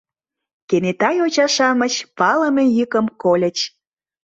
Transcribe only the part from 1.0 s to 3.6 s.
йоча-шамыч палыме йӱкым кольыч: